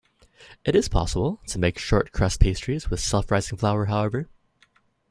[0.65, 4.29] It is possible to make shortcrust pastry with self-rising flour, however.